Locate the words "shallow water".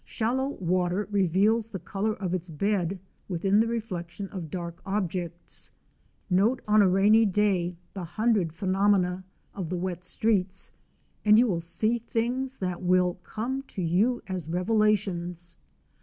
0.03-1.07